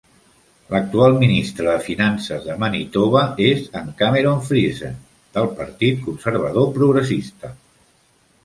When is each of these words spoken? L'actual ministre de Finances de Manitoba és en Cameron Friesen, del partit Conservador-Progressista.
L'actual 0.75 1.17
ministre 1.23 1.67
de 1.67 1.83
Finances 1.87 2.47
de 2.47 2.55
Manitoba 2.63 3.23
és 3.49 3.61
en 3.81 3.93
Cameron 4.01 4.41
Friesen, 4.49 4.97
del 5.37 5.53
partit 5.61 6.03
Conservador-Progressista. 6.09 7.53